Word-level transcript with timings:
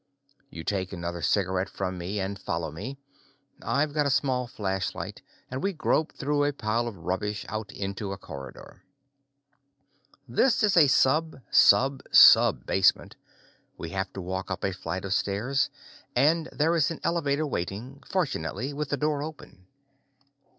You 0.49 0.63
take 0.63 0.91
another 0.93 1.21
cigaret 1.21 1.69
from 1.69 1.99
me, 1.99 2.19
and 2.19 2.39
follow 2.39 2.71
me. 2.71 2.97
I've 3.61 3.93
got 3.93 4.07
a 4.07 4.09
small 4.09 4.47
flashlight 4.47 5.21
and 5.51 5.61
we 5.61 5.73
grope 5.73 6.13
through 6.13 6.43
a 6.43 6.53
pile 6.53 6.87
of 6.87 6.97
rubbish, 6.97 7.45
out 7.47 7.71
into 7.71 8.11
a 8.11 8.17
corridor. 8.17 8.81
This 10.27 10.63
is 10.63 10.75
a 10.75 10.87
sub 10.87 11.39
sub 11.51 12.01
sub 12.11 12.65
basement. 12.65 13.15
We 13.77 13.89
have 13.91 14.11
to 14.13 14.21
walk 14.23 14.49
up 14.49 14.63
a 14.63 14.73
flight 14.73 15.05
of 15.05 15.13
stairs, 15.13 15.69
and 16.15 16.49
there 16.51 16.75
is 16.75 16.89
an 16.89 16.99
elevator 17.03 17.45
waiting, 17.45 18.01
fortunately 18.09 18.73
with 18.73 18.89
the 18.89 18.97
door 18.97 19.21
open. 19.21 19.67